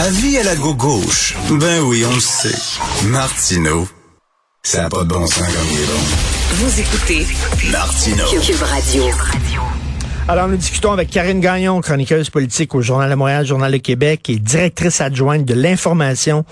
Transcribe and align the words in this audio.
Avis 0.00 0.38
à 0.38 0.44
la 0.44 0.56
gauche. 0.56 1.36
Ben 1.50 1.82
oui, 1.82 2.06
on 2.10 2.14
le 2.14 2.20
sait. 2.20 2.56
Martineau, 3.08 3.86
ça 4.62 4.84
n'a 4.84 4.88
pas 4.88 5.04
de 5.04 5.08
bon 5.08 5.26
sens 5.26 5.46
comme 5.46 5.66
il 5.70 5.78
est 5.78 5.86
bon. 5.86 6.00
Vous 6.54 6.80
écoutez 6.80 7.26
Martineau. 7.70 8.24
Cube 8.40 8.62
Radio. 8.62 9.04
Alors, 10.26 10.48
nous 10.48 10.56
discutons 10.56 10.92
avec 10.92 11.10
Karine 11.10 11.40
Gagnon, 11.40 11.82
chroniqueuse 11.82 12.30
politique 12.30 12.74
au 12.74 12.80
Journal 12.80 13.10
de 13.10 13.14
Montréal, 13.14 13.44
Journal 13.44 13.70
de 13.70 13.76
Québec 13.76 14.30
et 14.30 14.38
directrice 14.38 15.02
adjointe 15.02 15.44
de 15.44 15.52
l'information 15.52 16.46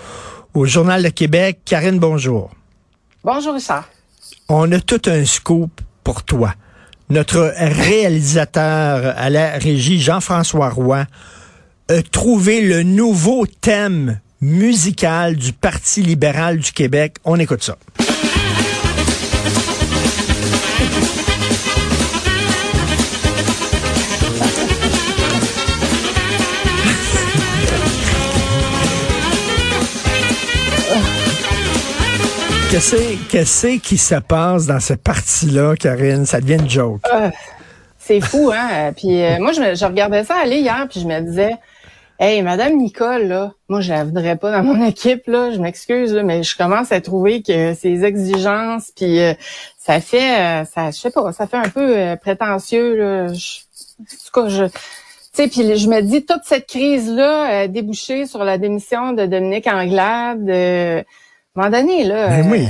au 0.53 0.65
Journal 0.65 1.01
de 1.01 1.09
Québec. 1.09 1.61
Karine, 1.65 1.97
bonjour. 1.97 2.51
Bonjour, 3.23 3.55
Richard. 3.55 3.89
On 4.47 4.71
a 4.71 4.79
tout 4.79 5.01
un 5.07 5.25
scoop 5.25 5.81
pour 6.03 6.21
toi. 6.21 6.53
Notre 7.09 7.51
réalisateur 7.57 9.15
à 9.17 9.31
la 9.31 9.53
régie, 9.53 9.99
Jean-François 9.99 10.69
Roy, 10.69 11.05
a 11.89 12.03
trouvé 12.03 12.61
le 12.61 12.83
nouveau 12.83 13.47
thème 13.47 14.19
musical 14.41 15.35
du 15.35 15.53
Parti 15.53 16.03
libéral 16.03 16.59
du 16.59 16.71
Québec. 16.71 17.15
On 17.25 17.39
écoute 17.39 17.63
ça. 17.63 17.77
Qu'est-ce 32.71 33.15
qu'est-ce 33.29 33.79
qui 33.79 33.97
se 33.97 34.13
passe 34.13 34.67
dans 34.67 34.79
ce 34.79 34.93
parti-là, 34.93 35.75
Karine? 35.75 36.27
Ça 36.27 36.39
devient 36.39 36.61
une 36.61 36.69
joke. 36.69 37.01
Euh, 37.11 37.31
c'est 37.97 38.21
fou, 38.21 38.51
hein? 38.53 38.93
Puis 38.95 39.23
euh, 39.23 39.39
moi, 39.39 39.53
je, 39.53 39.73
je 39.75 39.85
regardais 39.85 40.23
ça 40.23 40.35
aller 40.35 40.57
hier, 40.57 40.85
puis 40.87 40.99
je 40.99 41.07
me 41.07 41.19
disais, 41.21 41.55
hey, 42.19 42.41
Madame 42.41 42.75
Nicole, 42.77 43.23
là, 43.27 43.53
moi, 43.69 43.81
je 43.81 43.91
la 43.91 44.03
voudrais 44.03 44.35
pas 44.35 44.51
dans 44.51 44.63
mon 44.63 44.85
équipe, 44.87 45.25
là. 45.27 45.51
Je 45.51 45.59
m'excuse, 45.59 46.13
là, 46.13 46.23
mais 46.23 46.43
je 46.43 46.55
commence 46.57 46.91
à 46.91 47.01
trouver 47.01 47.41
que 47.41 47.73
ses 47.73 48.03
exigences, 48.03 48.91
puis 48.95 49.19
euh, 49.19 49.33
ça 49.77 49.99
fait, 50.01 50.39
euh, 50.39 50.65
ça, 50.65 50.91
je 50.91 50.97
sais 50.97 51.11
pas, 51.11 51.31
ça 51.31 51.47
fait 51.47 51.57
un 51.57 51.69
peu 51.69 51.97
euh, 51.97 52.15
prétentieux, 52.15 52.95
là. 52.95 53.33
Je- 53.33 53.59
en 54.01 54.03
tout 54.03 54.41
cas, 54.41 54.49
je... 54.49 54.65
Tu 54.65 55.43
sais, 55.43 55.47
puis 55.47 55.77
je 55.77 55.87
me 55.89 56.01
dis, 56.01 56.25
toute 56.25 56.41
cette 56.43 56.67
crise-là 56.67 57.61
a 57.61 57.67
débouché 57.67 58.25
sur 58.25 58.43
la 58.43 58.57
démission 58.57 59.13
de 59.13 59.25
Dominique 59.25 59.67
Anglade. 59.67 60.49
euh, 60.49 61.01
à 61.55 61.61
un 61.61 61.69
moment 61.69 61.77
donné, 61.77 62.03
là... 62.03 62.27
Ben 62.29 62.51
oui. 62.51 62.67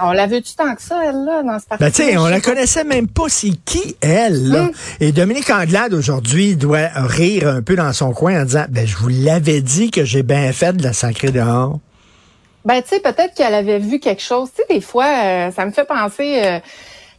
On 0.00 0.12
la 0.12 0.26
veut-tu 0.26 0.54
tant 0.54 0.74
que 0.74 0.82
ça, 0.82 1.00
elle, 1.04 1.24
là, 1.24 1.42
dans 1.42 1.58
ce 1.58 1.66
parti 1.66 1.84
Ben, 1.84 1.90
tu 1.90 2.02
sais, 2.02 2.16
on 2.18 2.26
la 2.26 2.40
connaissait 2.40 2.84
même 2.84 3.08
pas, 3.08 3.24
c'est 3.28 3.50
qui 3.64 3.96
elle, 4.00 4.48
là? 4.48 4.62
Hum. 4.62 4.70
Et 5.00 5.12
Dominique 5.12 5.50
Anglade, 5.50 5.94
aujourd'hui, 5.94 6.56
doit 6.56 6.88
rire 6.94 7.48
un 7.48 7.62
peu 7.62 7.76
dans 7.76 7.92
son 7.92 8.12
coin 8.12 8.42
en 8.42 8.44
disant, 8.44 8.64
ben, 8.68 8.86
je 8.86 8.96
vous 8.96 9.08
l'avais 9.08 9.60
dit 9.60 9.90
que 9.90 10.04
j'ai 10.04 10.22
bien 10.22 10.52
fait 10.52 10.74
de 10.76 10.82
la 10.82 10.92
sacrée 10.92 11.30
dehors. 11.30 11.78
Ben, 12.64 12.82
tu 12.82 12.88
sais, 12.88 13.00
peut-être 13.00 13.34
qu'elle 13.34 13.54
avait 13.54 13.78
vu 13.78 14.00
quelque 14.00 14.22
chose. 14.22 14.48
Tu 14.54 14.62
sais, 14.62 14.74
des 14.74 14.80
fois, 14.80 15.06
euh, 15.06 15.50
ça 15.52 15.64
me 15.64 15.70
fait 15.70 15.84
penser 15.86 16.40
euh, 16.42 16.58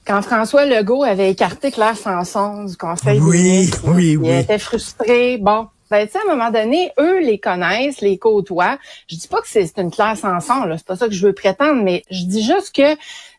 quand 0.06 0.22
François 0.22 0.66
Legault 0.66 1.04
avait 1.04 1.32
écarté 1.32 1.72
Claire 1.72 1.96
Sanson 1.96 2.66
du 2.66 2.76
Conseil 2.76 3.20
Oui, 3.20 3.38
des 3.38 3.44
ministres. 3.44 3.82
oui, 3.86 4.12
Il 4.12 4.18
oui. 4.18 4.38
était 4.40 4.60
frustré. 4.60 5.38
Bon. 5.38 5.68
Ben, 5.90 6.06
tu 6.06 6.14
sais, 6.14 6.20
à 6.20 6.22
un 6.32 6.36
moment 6.36 6.52
donné, 6.52 6.92
eux 7.00 7.20
les 7.20 7.40
connaissent, 7.40 8.02
les 8.02 8.18
côtoient. 8.18 8.78
Je 9.08 9.16
dis 9.16 9.28
pas 9.28 9.42
que 9.42 9.48
c'est 9.48 9.78
une 9.78 9.92
Claire 9.92 10.18
Sanson, 10.18 10.66
là. 10.66 10.78
C'est 10.78 10.88
pas 10.88 10.96
ça 10.96 11.08
que 11.08 11.14
je 11.14 11.26
veux 11.26 11.34
prétendre, 11.34 11.82
mais 11.84 12.04
je 12.10 12.26
dis 12.26 12.44
juste 12.44 12.76
que 12.76 12.96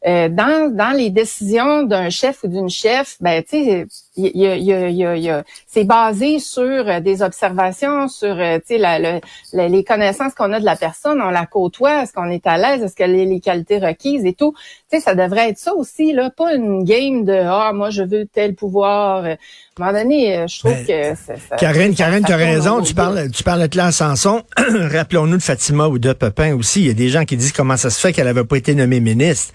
euh, 0.06 0.28
dans, 0.28 0.74
dans 0.74 0.96
les 0.96 1.10
décisions 1.10 1.82
d'un 1.82 2.10
chef 2.10 2.44
ou 2.44 2.48
d'une 2.48 2.70
chef, 2.70 3.16
ben, 3.20 3.42
tu 3.42 3.64
sais, 3.64 3.86
il 4.26 4.58
il 4.60 5.18
il 5.18 5.42
c'est 5.66 5.84
basé 5.84 6.38
sur 6.40 6.62
euh, 6.64 7.00
des 7.00 7.22
observations, 7.22 8.08
sur, 8.08 8.36
euh, 8.38 8.58
la- 8.70 8.98
le- 8.98 9.20
la- 9.52 9.68
les 9.68 9.84
connaissances 9.84 10.34
qu'on 10.34 10.52
a 10.52 10.60
de 10.60 10.64
la 10.64 10.76
personne, 10.76 11.20
on 11.22 11.30
la 11.30 11.46
côtoie, 11.46 12.02
est-ce 12.02 12.12
qu'on 12.12 12.28
est 12.30 12.46
à 12.46 12.58
l'aise, 12.58 12.82
est-ce 12.82 12.96
qu'elle 12.96 13.14
a 13.18 13.24
les 13.24 13.40
qualités 13.40 13.78
requises 13.78 14.24
et 14.26 14.32
tout. 14.34 14.52
Ça 15.00 15.14
devrait 15.14 15.50
être 15.50 15.58
ça 15.58 15.74
aussi, 15.74 16.12
là, 16.12 16.30
pas 16.30 16.54
une 16.54 16.82
game 16.84 17.24
de 17.24 17.32
ah 17.32 17.72
moi 17.74 17.90
je 17.90 18.02
veux 18.02 18.26
tel 18.26 18.54
pouvoir. 18.54 19.24
Euh, 19.24 19.36
À 19.80 19.84
un 19.84 19.86
moment 19.92 19.98
donné, 20.02 20.44
je 20.48 20.58
trouve 20.58 20.72
Ben, 20.72 20.86
que 21.14 21.14
ça- 21.20 21.34
ça- 21.48 21.56
Karine, 21.56 21.94
ça- 21.94 22.10
tu 22.26 22.32
as 22.32 22.36
raison. 22.36 22.80
Tu 22.82 22.94
parles, 22.94 23.30
tu 23.30 23.44
parles 23.44 23.62
de 23.62 23.66
Claire 23.68 23.92
Sanson. 23.92 24.42
Rappelons-nous 24.56 25.36
de 25.36 25.42
Fatima 25.42 25.86
ou 25.86 26.00
de 26.00 26.12
Pepin 26.12 26.54
aussi. 26.56 26.80
Il 26.80 26.86
y 26.88 26.90
a 26.90 26.94
des 26.94 27.08
gens 27.10 27.24
qui 27.24 27.36
disent 27.36 27.52
comment 27.52 27.76
ça 27.76 27.88
se 27.90 28.00
fait 28.00 28.12
qu'elle 28.12 28.24
n'avait 28.26 28.42
pas 28.44 28.56
été 28.56 28.74
nommée 28.74 28.98
ministre. 28.98 29.54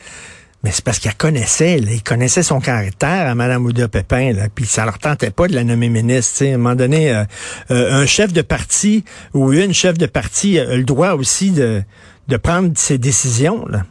Mais 0.64 0.72
c'est 0.72 0.84
parce 0.84 1.00
qu'elle 1.00 1.16
connaissait, 1.16 1.78
là, 1.78 1.92
ils 1.92 2.02
connaissaient 2.02 2.42
son 2.42 2.62
caractère 2.62 3.28
à 3.28 3.36
Mme 3.36 3.66
Ouda 3.66 3.90
Pépin, 3.90 4.32
là, 4.32 4.48
puis 4.54 4.66
ça 4.66 4.86
leur 4.86 4.98
tentait 4.98 5.30
pas 5.30 5.48
de 5.48 5.54
la 5.54 5.66
nommer 5.66 5.90
ministre. 5.90 6.38
tu 6.38 6.46
sais. 6.46 6.52
À 6.52 6.56
un 6.56 6.58
moment 6.58 6.76
donné, 6.76 7.14
euh, 7.14 7.26
euh, 7.72 7.92
un 7.92 8.06
chef 8.06 8.32
de 8.32 8.42
parti 8.42 9.04
ou 9.34 9.52
une 9.52 9.74
chef 9.74 9.98
de 9.98 10.06
parti 10.06 10.58
a 10.58 10.76
le 10.78 10.86
droit 10.86 11.12
aussi 11.12 11.52
de, 11.52 11.84
de 12.30 12.38
prendre 12.38 12.72
ses 12.76 12.98
décisions. 12.98 13.66
Là. 13.68 13.82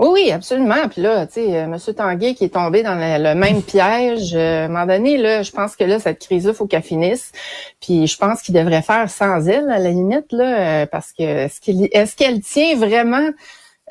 Oui, 0.00 0.08
oui, 0.12 0.32
absolument. 0.32 0.88
Puis 0.88 1.00
là, 1.00 1.28
tu 1.28 1.34
sais, 1.34 1.56
euh, 1.56 1.64
M. 1.64 1.76
Tanguay 1.94 2.34
qui 2.34 2.44
est 2.44 2.54
tombé 2.54 2.82
dans 2.82 2.96
le, 2.96 3.34
même 3.36 3.62
piège, 3.62 4.34
à 4.34 4.64
un 4.64 4.68
moment 4.68 4.86
donné, 4.86 5.16
là, 5.16 5.42
je 5.42 5.52
pense 5.52 5.76
que 5.76 5.84
là, 5.84 6.00
cette 6.00 6.18
crise-là, 6.18 6.54
faut 6.54 6.66
qu'elle 6.66 6.82
finisse. 6.82 7.30
Puis 7.80 8.08
je 8.08 8.16
pense 8.16 8.42
qu'il 8.42 8.54
devrait 8.54 8.82
faire 8.82 9.08
sans 9.08 9.46
elle, 9.46 9.70
à 9.70 9.78
la 9.78 9.90
limite, 9.90 10.32
là, 10.32 10.88
parce 10.88 11.12
que 11.12 11.22
est-ce 11.22 12.16
qu'elle 12.16 12.40
tient 12.40 12.76
vraiment 12.76 13.30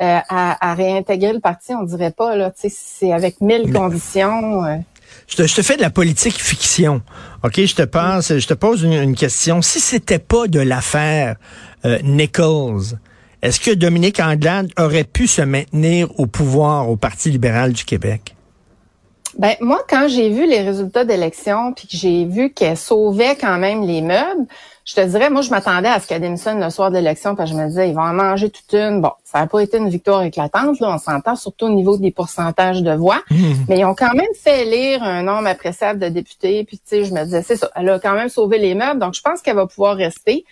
euh, 0.01 0.19
à, 0.29 0.71
à 0.71 0.73
réintégrer 0.73 1.33
le 1.33 1.39
parti? 1.39 1.73
On 1.73 1.83
dirait 1.83 2.11
pas, 2.11 2.35
là, 2.35 2.51
tu 2.51 2.69
sais, 2.69 2.75
c'est 2.75 3.11
avec 3.11 3.41
mille 3.41 3.71
conditions. 3.73 4.63
euh. 4.63 4.77
Je 5.27 5.35
te, 5.35 5.47
je 5.47 5.55
te 5.55 5.61
fais 5.61 5.75
de 5.75 5.81
la 5.81 5.89
politique 5.89 6.41
fiction. 6.41 7.01
OK, 7.43 7.59
je 7.65 7.75
te 7.75 7.81
passe, 7.83 8.37
je 8.37 8.47
te 8.47 8.53
pose 8.53 8.83
une, 8.83 8.93
une 8.93 9.15
question. 9.15 9.61
Si 9.61 9.79
c'était 9.79 10.19
pas 10.19 10.47
de 10.47 10.59
l'affaire 10.59 11.35
euh, 11.85 11.99
Nichols, 12.03 12.97
est-ce 13.41 13.59
que 13.59 13.71
Dominique 13.71 14.19
Anglade 14.19 14.69
aurait 14.77 15.03
pu 15.03 15.27
se 15.27 15.41
maintenir 15.41 16.07
au 16.19 16.27
pouvoir 16.27 16.89
au 16.89 16.95
Parti 16.95 17.29
libéral 17.29 17.73
du 17.73 17.83
Québec? 17.83 18.36
Ben 19.37 19.55
moi, 19.61 19.83
quand 19.87 20.07
j'ai 20.07 20.29
vu 20.29 20.47
les 20.47 20.61
résultats 20.61 21.05
d'élection, 21.05 21.71
puis 21.71 21.87
que 21.87 21.95
j'ai 21.95 22.25
vu 22.25 22.51
qu'elle 22.51 22.75
sauvait 22.75 23.35
quand 23.35 23.59
même 23.59 23.85
les 23.85 24.01
meubles, 24.01 24.47
je 24.83 24.95
te 24.95 25.01
dirais, 25.01 25.29
moi, 25.29 25.41
je 25.41 25.51
m'attendais 25.51 25.89
à 25.89 25.99
ce 25.99 26.07
qu'elle 26.07 26.21
démissionne 26.21 26.59
le 26.63 26.71
soir 26.71 26.89
de 26.89 26.95
l'élection, 26.95 27.35
parce 27.35 27.51
que 27.51 27.55
je 27.55 27.61
me 27.61 27.67
disais, 27.67 27.89
ils 27.89 27.93
vont 27.93 28.01
en 28.01 28.13
manger 28.13 28.49
toute 28.49 28.73
une. 28.73 28.99
Bon, 28.99 29.11
ça 29.23 29.41
n'a 29.41 29.47
pas 29.47 29.59
été 29.59 29.77
une 29.77 29.89
victoire 29.89 30.23
éclatante, 30.23 30.79
là, 30.79 30.91
on 30.91 30.97
s'entend, 30.97 31.35
surtout 31.35 31.65
au 31.65 31.69
niveau 31.69 31.97
des 31.97 32.09
pourcentages 32.09 32.81
de 32.81 32.93
voix, 32.93 33.21
mais 33.67 33.77
ils 33.79 33.85
ont 33.85 33.93
quand 33.93 34.13
même 34.13 34.33
fait 34.33 34.65
élire 34.65 35.03
un 35.03 35.21
nombre 35.21 35.47
appréciable 35.47 35.99
de 35.99 36.09
députés, 36.09 36.63
puis 36.63 36.77
tu 36.77 36.83
sais, 36.85 37.05
je 37.05 37.13
me 37.13 37.23
disais, 37.23 37.43
c'est 37.43 37.57
ça, 37.57 37.69
elle 37.75 37.89
a 37.89 37.99
quand 37.99 38.13
même 38.15 38.29
sauvé 38.29 38.57
les 38.57 38.73
meubles, 38.73 38.99
donc 38.99 39.13
je 39.13 39.21
pense 39.21 39.43
qu'elle 39.43 39.57
va 39.57 39.67
pouvoir 39.67 39.97
rester. 39.97 40.45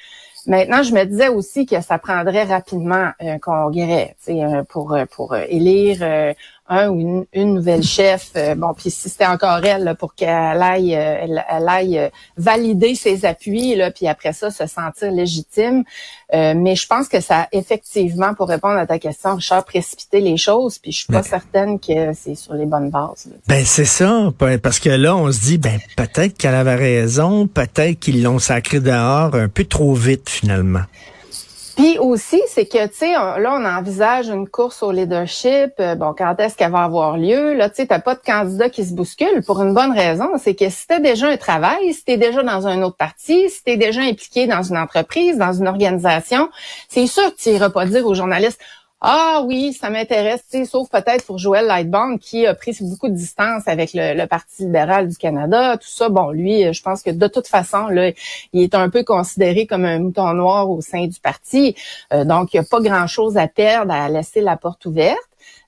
Maintenant, 0.48 0.84
je 0.84 0.94
me 0.94 1.04
disais 1.06 1.30
aussi 1.30 1.66
que 1.66 1.82
ça 1.82 1.98
prendrait 1.98 2.44
rapidement 2.44 3.10
un 3.20 3.40
congrès, 3.40 4.16
tu 4.24 4.34
sais, 4.34 4.44
euh, 4.44 4.62
pour 4.64 4.94
euh, 4.94 5.06
pour 5.06 5.34
euh, 5.34 5.42
élire 5.50 5.98
euh, 6.02 6.34
un 6.68 6.90
ou 6.90 7.00
une, 7.00 7.26
une 7.34 7.54
nouvelle 7.54 7.84
chef. 7.84 8.32
Euh, 8.36 8.56
bon, 8.56 8.74
puis 8.74 8.90
si 8.90 9.08
c'était 9.10 9.28
encore 9.28 9.64
elle, 9.64 9.84
là, 9.84 9.94
pour 9.96 10.16
qu'elle 10.16 10.30
aille, 10.62 10.96
euh, 10.96 11.18
elle, 11.22 11.46
elle 11.50 11.70
aille 11.70 11.98
euh, 12.00 12.10
valider 12.38 12.96
ses 12.96 13.24
appuis, 13.26 13.76
là, 13.76 13.92
puis 13.92 14.08
après 14.08 14.34
ça 14.34 14.50
se 14.50 14.66
sentir 14.66 15.12
légitime. 15.12 15.84
Euh, 16.34 16.54
mais 16.58 16.76
je 16.76 16.88
pense 16.88 17.08
que 17.08 17.20
ça 17.22 17.42
a 17.42 17.48
effectivement, 17.52 18.34
pour 18.34 18.48
répondre 18.50 18.78
à 18.80 18.88
ta 18.88 18.98
question, 18.98 19.36
Richard, 19.36 19.64
précipité 19.64 20.22
les 20.22 20.38
choses. 20.38 20.80
Puis 20.80 20.92
je 20.92 20.98
suis 21.04 21.14
pas 21.14 21.22
certaine 21.24 21.80
que 21.80 22.14
c'est 22.14 22.36
sur 22.36 22.54
les 22.56 22.66
bonnes 22.66 22.90
bases. 22.90 23.28
là. 23.30 23.36
Ben 23.48 23.64
c'est 23.64 23.86
ça, 23.86 24.32
pa- 24.38 24.58
parce 24.58 24.80
que 24.80 24.90
là 24.90 25.16
on 25.16 25.32
se 25.32 25.40
dit 25.42 25.58
ben 25.60 25.80
peut-être 25.96 26.36
qu'elle 26.38 26.56
avait 26.56 26.76
raison, 26.76 27.46
peut-être 27.48 28.00
qu'ils 28.00 28.24
l'ont 28.24 28.40
sacré 28.40 28.80
dehors 28.80 29.36
un 29.36 29.48
peu 29.50 29.66
trop 29.66 29.94
vite 29.94 30.30
finalement. 30.30 30.82
Puis 31.76 31.98
aussi, 32.00 32.42
c'est 32.48 32.66
que, 32.66 32.88
tu 32.88 32.96
sais, 32.96 33.12
là, 33.12 33.58
on 33.60 33.66
envisage 33.66 34.30
une 34.30 34.48
course 34.48 34.82
au 34.82 34.92
leadership. 34.92 35.74
Euh, 35.80 35.96
bon, 35.96 36.14
quand 36.18 36.40
est-ce 36.40 36.56
qu'elle 36.56 36.72
va 36.72 36.84
avoir 36.84 37.18
lieu? 37.18 37.54
Là, 37.54 37.70
tu 37.70 37.76
sais, 37.78 37.88
t'as 37.88 38.00
pas 38.00 38.16
de 38.16 38.22
candidat 38.22 38.70
qui 38.70 38.86
se 38.86 38.94
bouscule 38.94 39.44
pour 39.46 39.62
une 39.62 39.74
bonne 39.74 39.92
raison. 39.92 40.30
C'est 40.38 40.56
que 40.56 40.70
si 40.70 40.88
t'as 40.88 41.00
déjà 41.00 41.28
un 41.28 41.38
travail, 41.38 41.94
si 41.94 42.06
t'es 42.06 42.18
déjà 42.18 42.44
dans 42.44 42.66
un 42.66 42.82
autre 42.82 42.96
parti, 42.96 43.50
si 43.50 43.62
t'es 43.64 43.76
déjà 43.76 44.02
impliqué 44.02 44.48
dans 44.48 44.64
une 44.64 44.78
entreprise, 44.78 45.38
dans 45.38 45.52
une 45.52 45.68
organisation, 45.68 46.50
c'est 46.88 47.08
sûr 47.08 47.36
que 47.36 47.42
tu 47.42 47.50
iras 47.50 47.70
pas 47.70 47.86
dire 47.86 48.06
aux 48.06 48.14
journalistes, 48.14 48.62
ah 49.02 49.44
oui, 49.46 49.74
ça 49.74 49.90
m'intéresse, 49.90 50.44
sauf 50.66 50.90
peut-être 50.90 51.26
pour 51.26 51.38
Joël 51.38 51.66
Lightbound 51.66 52.20
qui 52.20 52.48
a 52.48 52.56
pris 52.56 52.76
beaucoup 52.82 53.10
de 53.10 53.14
distance 53.14 53.68
avec 53.68 53.92
le, 53.94 54.26
Parti 54.26 54.64
libéral 54.64 55.10
du 55.10 55.18
Canada, 55.18 55.78
tout 55.78 55.88
ça. 55.88 56.10
Bon, 56.10 56.32
lui, 56.32 56.74
je 56.74 56.82
pense 56.82 57.04
que 57.04 57.12
de 57.12 57.28
toute 57.28 57.48
façon, 57.48 57.90
il 58.54 58.64
est 58.64 58.74
un 58.74 58.90
peu 58.90 59.04
considéré 59.04 59.68
comme 59.68 59.86
un 59.86 60.00
mouton 60.00 60.34
noir 60.34 60.70
au 60.70 60.82
sein 60.82 61.08
du 61.08 61.20
parti. 61.20 61.76
Euh, 62.14 62.24
donc, 62.24 62.54
il 62.54 62.58
n'y 62.58 62.66
a 62.66 62.68
pas 62.70 62.80
grand-chose 62.80 63.38
à 63.38 63.48
perdre 63.48 63.94
à 63.94 64.10
laisser 64.10 64.42
la 64.42 64.58
porte 64.58 64.86
ouverte. 64.86 65.20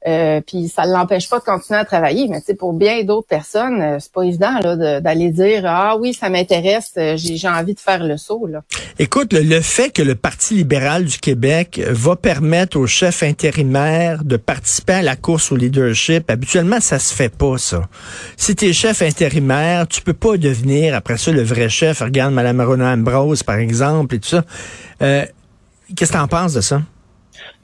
Euh, 0.08 0.42
puis 0.46 0.70
ça 0.70 0.86
ne 0.86 0.94
l'empêche 0.94 1.28
pas 1.28 1.40
de 1.40 1.44
continuer 1.44 1.80
à 1.80 1.86
travailler. 1.86 2.28
Mais 2.28 2.42
pour 2.56 2.74
bien 2.74 3.04
d'autres 3.04 3.28
personnes, 3.28 3.82
euh, 3.82 3.98
c'est 4.00 4.12
pas 4.12 4.24
évident 4.24 4.60
là, 4.62 5.02
d'aller 5.02 5.32
dire 5.32 5.64
ah 5.66 5.98
oui, 6.00 6.14
ça 6.14 6.30
m'intéresse, 6.30 6.92
euh, 6.98 7.18
j'ai 7.18 7.48
envie 7.48 7.74
de 7.74 7.80
faire 7.80 8.04
le 8.04 8.18
saut. 8.18 8.48
Là. 8.48 8.64
Écoute, 9.00 9.34
le, 9.34 9.62
fait 9.62 9.90
que 9.90 10.02
le 10.02 10.16
Parti 10.16 10.54
libéral 10.56 11.06
du 11.06 11.18
Québec 11.18 11.82
va 11.90 12.16
permettre 12.16 12.78
aux 12.78 12.88
chefs 12.88 13.24
intérimaires 13.24 14.24
de 14.24 14.38
participer 14.38 14.94
à 14.94 15.02
la 15.02 15.16
course 15.16 15.52
au 15.52 15.56
leadership, 15.56 16.30
habituellement 16.30 16.80
ça 16.80 17.00
se 17.00 17.14
fait 17.14 17.36
pas 17.36 17.58
ça. 17.58 17.82
Si 18.38 18.56
tu 18.56 18.68
es 18.68 18.74
chef 18.74 19.02
intérimaire, 19.02 19.88
tu 19.88 20.02
peux 20.02 20.14
pas 20.14 20.38
devenir 20.38 20.96
après 20.96 21.18
ça 21.18 21.32
le 21.32 21.44
vrai 21.44 21.70
chef. 21.70 22.02
Regarde 22.02 22.34
Mme 22.34 22.62
Rona 22.62 22.94
Ambrose 22.94 23.44
par 23.44 23.58
exemple 23.58 24.16
et 24.16 24.20
tout 24.20 24.30
ça. 24.30 24.44
Qu'est-ce 25.00 26.12
que 26.12 26.18
tu 26.18 26.22
en 26.22 26.28
penses 26.28 26.54
de 26.54 26.62
ça? 26.62 26.82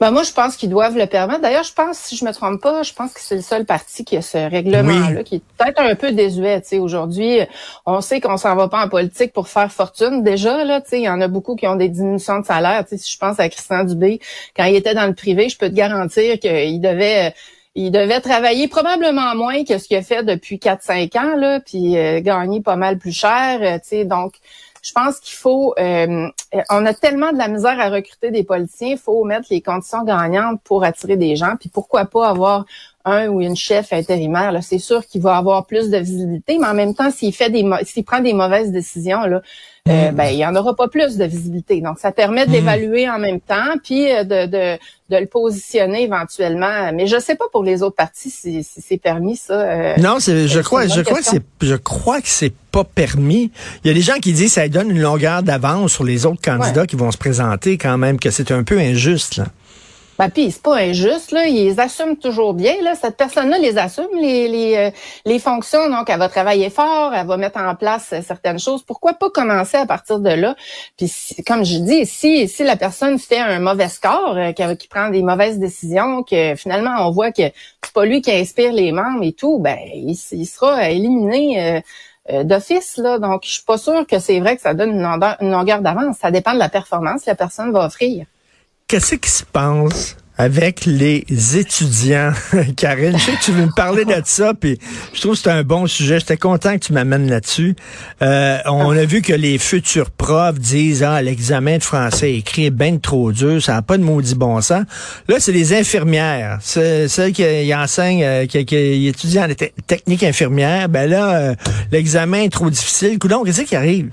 Ben 0.00 0.10
moi, 0.10 0.22
je 0.22 0.32
pense 0.32 0.56
qu'ils 0.56 0.70
doivent 0.70 0.96
le 0.96 1.06
permettre. 1.06 1.40
D'ailleurs, 1.40 1.64
je 1.64 1.72
pense, 1.72 1.98
si 1.98 2.16
je 2.16 2.24
me 2.24 2.32
trompe 2.32 2.60
pas, 2.60 2.82
je 2.82 2.92
pense 2.92 3.12
que 3.12 3.20
c'est 3.20 3.36
le 3.36 3.42
seul 3.42 3.64
parti 3.64 4.04
qui 4.04 4.16
a 4.16 4.22
ce 4.22 4.38
règlement-là, 4.38 5.22
qui 5.22 5.36
est 5.36 5.42
peut-être 5.58 5.80
un 5.80 5.94
peu 5.94 6.12
désuet. 6.12 6.62
Aujourd'hui, 6.78 7.40
on 7.86 8.00
sait 8.00 8.20
qu'on 8.20 8.36
s'en 8.36 8.54
va 8.56 8.68
pas 8.68 8.84
en 8.84 8.88
politique 8.88 9.32
pour 9.32 9.48
faire 9.48 9.70
fortune. 9.70 10.22
Déjà, 10.22 10.64
là, 10.64 10.80
il 10.92 11.00
y 11.00 11.08
en 11.08 11.20
a 11.20 11.28
beaucoup 11.28 11.56
qui 11.56 11.66
ont 11.66 11.76
des 11.76 11.88
diminutions 11.88 12.40
de 12.40 12.46
salaire. 12.46 12.84
si 12.88 13.10
je 13.10 13.18
pense 13.18 13.38
à 13.40 13.48
Christian 13.48 13.84
Dubé, 13.84 14.20
quand 14.56 14.64
il 14.64 14.76
était 14.76 14.94
dans 14.94 15.06
le 15.06 15.14
privé, 15.14 15.48
je 15.48 15.58
peux 15.58 15.68
te 15.68 15.74
garantir 15.74 16.38
qu'il 16.38 16.80
devait 16.80 17.34
il 17.74 17.90
devait 17.90 18.20
travailler 18.20 18.68
probablement 18.68 19.34
moins 19.34 19.64
que 19.64 19.78
ce 19.78 19.88
qu'il 19.88 19.96
a 19.96 20.02
fait 20.02 20.22
depuis 20.22 20.58
4-5 20.58 21.18
ans, 21.18 21.36
là, 21.36 21.60
puis 21.60 21.98
euh, 21.98 22.20
gagner 22.20 22.60
pas 22.60 22.76
mal 22.76 22.98
plus 22.98 23.12
cher. 23.12 23.58
Euh, 23.62 23.78
sais 23.82 24.04
donc, 24.04 24.34
je 24.84 24.92
pense 24.92 25.18
qu'il 25.18 25.34
faut, 25.34 25.74
euh, 25.78 26.28
on 26.70 26.86
a 26.86 26.94
tellement 26.94 27.32
de 27.32 27.38
la 27.38 27.48
misère 27.48 27.80
à 27.80 27.88
recruter 27.88 28.30
des 28.30 28.44
politiciens, 28.44 28.88
il 28.88 28.98
faut 28.98 29.24
mettre 29.24 29.46
les 29.50 29.62
conditions 29.62 30.04
gagnantes 30.04 30.60
pour 30.62 30.84
attirer 30.84 31.16
des 31.16 31.36
gens. 31.36 31.54
Puis 31.58 31.70
pourquoi 31.70 32.04
pas 32.04 32.28
avoir 32.28 32.66
un 33.06 33.28
ou 33.28 33.40
une 33.40 33.56
chef 33.56 33.92
intérimaire, 33.94 34.52
là, 34.52 34.60
c'est 34.60 34.78
sûr 34.78 35.06
qu'il 35.06 35.22
va 35.22 35.36
avoir 35.36 35.66
plus 35.66 35.88
de 35.90 35.96
visibilité, 35.98 36.58
mais 36.58 36.66
en 36.66 36.74
même 36.74 36.94
temps, 36.94 37.10
s'il 37.10 37.34
fait 37.34 37.50
des 37.50 37.64
s'il 37.84 38.04
prend 38.04 38.20
des 38.20 38.34
mauvaises 38.34 38.72
décisions, 38.72 39.22
là, 39.24 39.40
euh, 39.86 40.12
ben 40.12 40.28
il 40.28 40.38
y 40.38 40.46
en 40.46 40.56
aura 40.56 40.74
pas 40.74 40.88
plus 40.88 41.18
de 41.18 41.24
visibilité. 41.26 41.82
Donc, 41.82 41.98
ça 41.98 42.10
permet 42.10 42.46
mm. 42.46 42.50
d'évaluer 42.50 43.06
en 43.06 43.18
même 43.18 43.38
temps, 43.38 43.76
puis 43.82 44.10
euh, 44.10 44.24
de, 44.24 44.46
de, 44.46 44.78
de, 45.10 45.16
le 45.20 45.26
positionner 45.26 46.04
éventuellement. 46.04 46.90
Mais 46.94 47.06
je 47.06 47.18
sais 47.18 47.34
pas 47.34 47.44
pour 47.52 47.62
les 47.62 47.82
autres 47.82 47.94
partis 47.94 48.30
si, 48.30 48.64
c'est 48.64 48.96
permis 48.96 49.36
ça. 49.36 49.52
Euh, 49.52 49.96
non, 49.98 50.20
c'est, 50.20 50.48
je 50.48 50.60
crois, 50.60 50.86
je 50.86 51.02
crois 51.02 51.18
que 51.18 51.26
c'est, 51.26 51.42
je 51.60 51.74
crois 51.74 52.22
que 52.22 52.28
c'est 52.28 52.54
pas 52.72 52.84
permis. 52.84 53.52
Il 53.84 53.88
y 53.88 53.90
a 53.90 53.94
des 53.94 54.00
gens 54.00 54.14
qui 54.22 54.32
disent 54.32 54.54
que 54.54 54.60
ça 54.60 54.68
donne 54.68 54.90
une 54.90 55.02
longueur 55.02 55.42
d'avance 55.42 55.92
sur 55.92 56.04
les 56.04 56.24
autres 56.24 56.40
candidats 56.42 56.86
qui 56.86 56.96
vont 56.96 57.10
se 57.10 57.18
présenter 57.18 57.76
quand 57.76 57.98
même, 57.98 58.18
que 58.18 58.30
c'est 58.30 58.52
un 58.52 58.62
peu 58.62 58.78
injuste. 58.78 59.36
Là. 59.36 59.48
Ben, 60.18 60.28
puis 60.30 60.52
c'est 60.52 60.62
pas 60.62 60.76
injuste, 60.76 61.32
là. 61.32 61.46
Ils 61.48 61.80
assument 61.80 62.16
toujours 62.16 62.54
bien, 62.54 62.74
là. 62.82 62.94
Cette 62.94 63.16
personne-là 63.16 63.58
les 63.58 63.78
assume, 63.78 64.06
les, 64.14 64.46
les, 64.46 64.76
euh, 64.76 64.90
les 65.24 65.40
fonctions. 65.40 65.90
Donc, 65.90 66.08
elle 66.08 66.20
va 66.20 66.28
travailler 66.28 66.70
fort, 66.70 67.12
elle 67.12 67.26
va 67.26 67.36
mettre 67.36 67.58
en 67.58 67.74
place 67.74 68.12
euh, 68.12 68.20
certaines 68.24 68.60
choses. 68.60 68.84
Pourquoi 68.84 69.14
pas 69.14 69.28
commencer 69.30 69.76
à 69.76 69.86
partir 69.86 70.20
de 70.20 70.30
là? 70.30 70.54
Puis, 70.96 71.12
comme 71.46 71.64
je 71.64 71.78
dis, 71.78 72.06
si, 72.06 72.46
si 72.48 72.62
la 72.62 72.76
personne 72.76 73.18
fait 73.18 73.38
un 73.40 73.58
mauvais 73.58 73.88
score, 73.88 74.36
euh, 74.36 74.52
qui, 74.52 74.86
prend 74.88 75.08
des 75.10 75.22
mauvaises 75.22 75.58
décisions, 75.58 76.22
que 76.22 76.54
finalement, 76.54 76.94
on 77.00 77.10
voit 77.10 77.32
que 77.32 77.42
c'est 77.82 77.92
pas 77.92 78.04
lui 78.04 78.22
qui 78.22 78.30
inspire 78.30 78.72
les 78.72 78.92
membres 78.92 79.24
et 79.24 79.32
tout, 79.32 79.58
ben, 79.58 79.78
il, 79.94 80.14
sera 80.14 80.90
éliminé. 80.90 81.82
d'office 82.44 82.96
là 82.96 83.18
donc 83.18 83.42
je 83.44 83.52
suis 83.52 83.64
pas 83.64 83.76
sûre 83.76 84.06
que 84.06 84.18
c'est 84.18 84.40
vrai 84.40 84.56
que 84.56 84.62
ça 84.62 84.72
donne 84.72 84.92
une 84.92 85.50
longueur 85.50 85.80
d'avance 85.82 86.16
ça 86.18 86.30
dépend 86.30 86.54
de 86.54 86.58
la 86.58 86.70
performance 86.70 87.24
que 87.24 87.30
la 87.30 87.34
personne 87.36 87.70
va 87.72 87.84
offrir 87.84 88.24
qu'est-ce 88.88 89.14
qui 89.16 89.30
se 89.30 89.44
passe 89.44 90.16
avec 90.36 90.84
les 90.84 91.24
étudiants? 91.56 92.32
Karine, 92.76 93.16
je 93.16 93.24
sais 93.24 93.32
que 93.32 93.44
tu 93.44 93.52
veux 93.52 93.66
me 93.66 93.74
parler 93.74 94.04
de 94.04 94.20
ça, 94.24 94.52
puis 94.52 94.78
je 95.12 95.20
trouve 95.20 95.34
que 95.34 95.38
c'est 95.38 95.50
un 95.50 95.62
bon 95.62 95.86
sujet. 95.86 96.18
J'étais 96.18 96.36
content 96.36 96.74
que 96.74 96.84
tu 96.84 96.92
m'amènes 96.92 97.30
là-dessus. 97.30 97.76
Euh, 98.20 98.58
on 98.66 98.90
a 98.90 99.04
vu 99.04 99.22
que 99.22 99.32
les 99.32 99.58
futurs 99.58 100.10
profs 100.10 100.58
disent 100.58 101.02
ah 101.02 101.22
l'examen 101.22 101.78
de 101.78 101.82
français 101.82 102.34
écrit 102.34 102.66
est 102.66 102.70
bien 102.70 102.98
trop 102.98 103.32
dur, 103.32 103.62
ça 103.62 103.74
n'a 103.74 103.82
pas 103.82 103.96
de 103.96 104.02
maudit 104.02 104.34
bon 104.34 104.60
sens. 104.60 104.84
Là, 105.28 105.36
c'est 105.38 105.52
les 105.52 105.72
infirmières, 105.72 106.58
c'est 106.60 107.08
celles 107.08 107.32
qui, 107.32 107.74
enseignent, 107.74 108.24
euh, 108.24 108.46
qui, 108.46 108.64
qui, 108.66 109.06
étudient 109.06 109.48
en 109.48 109.54
technique 109.86 110.22
infirmière. 110.24 110.88
Ben 110.88 111.08
là, 111.08 111.36
euh, 111.36 111.54
l'examen 111.92 112.42
est 112.42 112.52
trop 112.52 112.70
difficile. 112.70 113.18
Coudon, 113.18 113.44
qu'est-ce 113.44 113.62
qui 113.62 113.76
arrive? 113.76 114.10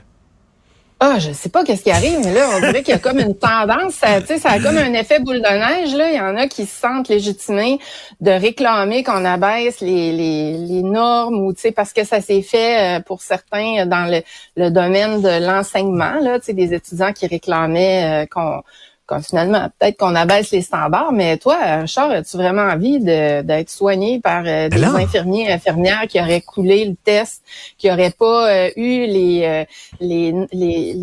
Ah, 1.03 1.17
je 1.17 1.31
sais 1.31 1.49
pas 1.49 1.63
qu'est-ce 1.63 1.81
qui 1.81 1.89
arrive, 1.89 2.19
mais 2.23 2.31
là, 2.31 2.47
on 2.55 2.59
dirait 2.59 2.83
qu'il 2.83 2.93
y 2.93 2.95
a 2.95 2.99
comme 2.99 3.17
une 3.17 3.35
tendance, 3.35 3.95
ça, 3.95 4.23
ça 4.23 4.49
a 4.51 4.59
comme 4.59 4.77
un 4.77 4.93
effet 4.93 5.19
boule 5.19 5.41
de 5.41 5.47
neige. 5.47 5.95
Là, 5.95 6.11
il 6.11 6.15
y 6.15 6.19
en 6.19 6.37
a 6.37 6.45
qui 6.45 6.67
se 6.67 6.79
sentent 6.79 7.09
légitimés 7.09 7.79
de 8.19 8.29
réclamer 8.29 9.03
qu'on 9.03 9.25
abaisse 9.25 9.81
les, 9.81 10.11
les, 10.11 10.53
les 10.59 10.83
normes 10.83 11.39
ou 11.39 11.55
parce 11.75 11.91
que 11.91 12.03
ça 12.03 12.21
s'est 12.21 12.43
fait 12.43 12.99
euh, 12.99 12.99
pour 12.99 13.23
certains 13.23 13.87
dans 13.87 14.05
le, 14.05 14.21
le 14.55 14.69
domaine 14.69 15.23
de 15.23 15.43
l'enseignement. 15.43 16.19
Là, 16.21 16.37
des 16.37 16.73
étudiants 16.75 17.13
qui 17.13 17.25
réclamaient 17.25 18.23
euh, 18.23 18.27
qu'on 19.07 19.21
finalement, 19.21 19.69
peut-être 19.77 19.97
qu'on 19.97 20.15
abaisse 20.15 20.51
les 20.51 20.61
standards, 20.61 21.11
mais 21.11 21.37
toi, 21.37 21.85
Charles, 21.85 22.13
as-tu 22.13 22.37
vraiment 22.37 22.63
envie 22.63 22.99
d'être 22.99 23.69
soigné 23.69 24.19
par 24.19 24.43
euh, 24.45 24.69
des 24.69 24.83
infirmiers 24.83 25.49
et 25.49 25.51
infirmières 25.53 26.07
qui 26.07 26.19
auraient 26.19 26.41
coulé 26.41 26.85
le 26.85 26.95
test, 26.95 27.43
qui 27.77 27.87
n'auraient 27.87 28.11
pas 28.17 28.49
euh, 28.49 28.69
eu 28.75 29.05
les, 29.07 29.43
euh, 29.43 29.65
les, 29.99 30.33
les, 30.51 30.93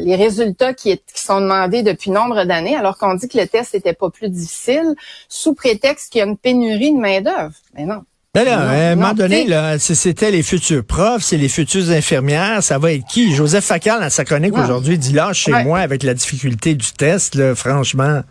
les, 0.00 0.16
résultats 0.16 0.74
qui, 0.74 0.96
qui, 0.96 1.22
sont 1.22 1.40
demandés 1.40 1.82
depuis 1.82 2.10
nombre 2.10 2.44
d'années, 2.44 2.76
alors 2.76 2.98
qu'on 2.98 3.14
dit 3.14 3.28
que 3.28 3.38
le 3.38 3.46
test 3.46 3.74
n'était 3.74 3.92
pas 3.92 4.10
plus 4.10 4.28
difficile, 4.28 4.94
sous 5.28 5.54
prétexte 5.54 6.12
qu'il 6.12 6.20
y 6.20 6.22
a 6.22 6.26
une 6.26 6.38
pénurie 6.38 6.92
de 6.92 6.98
main-d'œuvre? 6.98 7.54
Mais 7.74 7.84
non. 7.84 8.04
Ben 8.32 8.44
là, 8.44 8.60
à 8.60 8.92
un 8.92 8.94
moment 8.94 9.12
donné, 9.12 9.44
là, 9.44 9.76
c'était 9.80 10.30
les 10.30 10.44
futurs 10.44 10.84
profs, 10.84 11.24
c'est 11.24 11.36
les 11.36 11.48
futures 11.48 11.90
infirmières, 11.90 12.62
ça 12.62 12.78
va 12.78 12.92
être 12.92 13.04
qui? 13.08 13.34
Joseph 13.34 13.64
Facal, 13.64 14.00
dans 14.00 14.08
sa 14.08 14.24
chronique 14.24 14.56
aujourd'hui, 14.56 14.98
dit 14.98 15.12
là, 15.12 15.32
chez 15.32 15.50
moi, 15.64 15.80
avec 15.80 16.04
la 16.04 16.14
difficulté 16.14 16.76
du 16.76 16.92
test, 16.92 17.34
là, 17.34 17.56
franchement. 17.56 18.22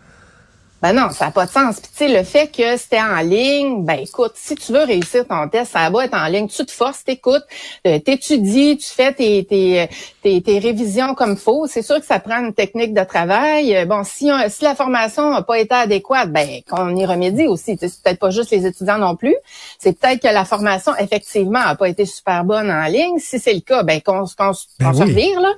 Ben 0.82 0.94
non, 0.94 1.10
ça 1.10 1.26
n'a 1.26 1.30
pas 1.30 1.44
de 1.44 1.50
sens. 1.50 1.78
Puis 1.78 1.90
tu 1.90 1.98
sais, 1.98 2.08
le 2.08 2.24
fait 2.24 2.46
que 2.48 2.76
c'était 2.78 3.00
en 3.00 3.20
ligne, 3.20 3.84
ben 3.84 3.98
écoute, 4.00 4.32
si 4.34 4.54
tu 4.54 4.72
veux 4.72 4.84
réussir 4.84 5.26
ton 5.26 5.46
test, 5.48 5.72
ça 5.72 5.90
va 5.90 6.06
être 6.06 6.14
en 6.14 6.26
ligne. 6.26 6.48
Tu 6.48 6.64
te 6.64 6.72
forces, 6.72 7.04
t'écoutes, 7.04 7.44
euh, 7.86 7.98
t'étudies, 7.98 8.78
tu 8.78 8.88
fais 8.88 9.12
tes, 9.12 9.44
tes, 9.44 9.88
tes, 10.22 10.40
tes 10.40 10.58
révisions 10.58 11.14
comme 11.14 11.36
faut. 11.36 11.66
C'est 11.66 11.82
sûr 11.82 12.00
que 12.00 12.06
ça 12.06 12.18
prend 12.18 12.38
une 12.38 12.54
technique 12.54 12.94
de 12.94 13.04
travail. 13.04 13.76
Euh, 13.76 13.84
bon, 13.84 14.04
si, 14.04 14.30
si 14.48 14.64
la 14.64 14.74
formation 14.74 15.30
n'a 15.30 15.42
pas 15.42 15.58
été 15.58 15.74
adéquate, 15.74 16.32
ben 16.32 16.48
qu'on 16.68 16.96
y 16.96 17.04
remédie 17.04 17.46
aussi. 17.46 17.76
C'est 17.78 18.02
peut-être 18.02 18.18
pas 18.18 18.30
juste 18.30 18.50
les 18.50 18.64
étudiants 18.64 18.98
non 18.98 19.16
plus. 19.16 19.36
C'est 19.78 19.98
peut-être 19.98 20.22
que 20.22 20.32
la 20.32 20.46
formation, 20.46 20.92
effectivement, 20.96 21.60
n'a 21.60 21.74
pas 21.74 21.90
été 21.90 22.06
super 22.06 22.42
bonne 22.44 22.70
en 22.70 22.84
ligne. 22.84 23.18
Si 23.18 23.38
c'est 23.38 23.52
le 23.52 23.60
cas, 23.60 23.82
ben 23.82 24.00
qu'on 24.00 24.24
qu 24.24 24.34
ben 24.38 24.54
se 24.94 25.02
revire, 25.02 25.40
là 25.40 25.50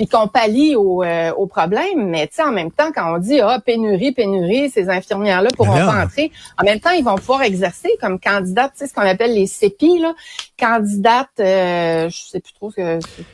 puis 0.00 0.08
qu'on 0.08 0.28
pallie 0.28 0.76
au, 0.76 1.02
euh, 1.02 1.30
au 1.34 1.46
problème. 1.46 2.08
Mais 2.08 2.26
tu 2.26 2.36
sais, 2.36 2.42
en 2.42 2.52
même 2.52 2.70
temps, 2.70 2.90
quand 2.94 3.16
on 3.16 3.18
dit 3.18 3.38
ah 3.42 3.60
pénurie, 3.62 4.12
pénurie, 4.12 4.69
ces 4.70 4.88
infirmières-là 4.88 5.50
pourront 5.56 5.74
pas 5.74 6.04
entrer. 6.04 6.32
En 6.58 6.64
même 6.64 6.80
temps, 6.80 6.90
ils 6.90 7.04
vont 7.04 7.16
pouvoir 7.16 7.42
exercer 7.42 7.90
comme 8.00 8.18
candidates, 8.18 8.72
tu 8.72 8.78
sais, 8.80 8.86
ce 8.86 8.94
qu'on 8.94 9.02
appelle 9.02 9.34
les 9.34 9.46
CEPI, 9.46 10.00
là, 10.00 10.14
candidates. 10.58 11.28
Euh, 11.40 12.08
je 12.08 12.18
sais 12.18 12.40
plus 12.40 12.52
trop 12.52 12.72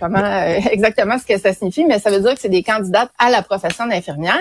comment 0.01 0.19
euh, 0.19 0.59
exactement 0.71 1.19
ce 1.19 1.27
que 1.27 1.39
ça 1.39 1.53
signifie, 1.53 1.85
mais 1.85 1.99
ça 1.99 2.11
veut 2.11 2.21
dire 2.21 2.35
que 2.35 2.41
c'est 2.41 2.49
des 2.49 2.63
candidates 2.63 3.11
à 3.19 3.31
la 3.31 3.43
profession 3.43 3.87
d'infirmière. 3.87 4.37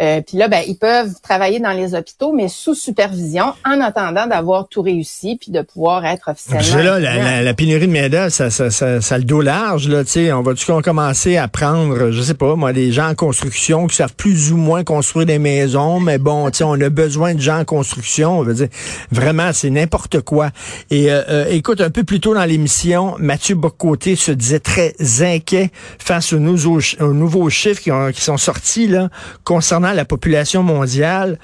Euh, 0.00 0.22
puis 0.26 0.38
là, 0.38 0.48
ben, 0.48 0.62
ils 0.66 0.76
peuvent 0.76 1.12
travailler 1.22 1.60
dans 1.60 1.72
les 1.72 1.94
hôpitaux, 1.94 2.32
mais 2.32 2.48
sous 2.48 2.74
supervision, 2.74 3.52
en 3.66 3.80
attendant 3.80 4.26
d'avoir 4.26 4.68
tout 4.68 4.82
réussi, 4.82 5.36
puis 5.40 5.52
de 5.52 5.60
pouvoir 5.60 6.04
être 6.06 6.30
officiellement. 6.30 6.82
Là, 6.82 6.98
la, 6.98 7.42
la, 7.42 7.54
pénurie 7.54 7.86
de 7.86 7.92
main 7.92 8.30
ça, 8.30 8.50
ça, 8.50 8.70
ça, 8.70 9.00
ça, 9.00 9.18
le 9.18 9.24
dos 9.24 9.42
large. 9.42 9.88
Là, 9.88 10.02
sais, 10.04 10.32
on 10.32 10.42
va-tu 10.42 10.66
commencer 10.82 11.36
à 11.36 11.48
prendre, 11.48 12.10
je 12.10 12.22
sais 12.22 12.34
pas, 12.34 12.56
moi, 12.56 12.72
des 12.72 12.90
gens 12.90 13.10
en 13.10 13.14
construction 13.14 13.86
qui 13.86 13.96
savent 13.96 14.14
plus 14.14 14.52
ou 14.52 14.56
moins 14.56 14.82
construire 14.82 15.26
des 15.26 15.38
maisons, 15.38 16.00
mais 16.00 16.18
bon, 16.18 16.50
on 16.62 16.80
a 16.80 16.88
besoin 16.88 17.34
de 17.34 17.40
gens 17.40 17.60
en 17.60 17.64
construction. 17.64 18.38
On 18.38 18.42
veut 18.42 18.54
dire, 18.54 18.68
vraiment, 19.10 19.52
c'est 19.52 19.70
n'importe 19.70 20.20
quoi. 20.20 20.50
Et 20.90 21.10
euh, 21.10 21.22
euh, 21.28 21.46
écoute, 21.50 21.80
un 21.80 21.90
peu 21.90 22.04
plus 22.04 22.20
tôt 22.20 22.34
dans 22.34 22.44
l'émission, 22.44 23.16
Mathieu 23.18 23.54
Bocoté 23.54 24.16
se 24.16 24.32
disait 24.32 24.60
très 24.60 24.94
inquiet 25.20 25.70
face 25.98 26.32
aux 26.32 26.38
nouveaux, 26.38 26.80
aux 27.00 27.12
nouveaux 27.12 27.50
chiffres 27.50 27.80
qui, 27.80 27.92
ont, 27.92 28.10
qui 28.10 28.22
sont 28.22 28.36
sortis 28.36 28.86
là 28.86 29.10
concernant 29.44 29.91
la 29.94 30.04
population 30.04 30.62
mondiale, 30.62 31.38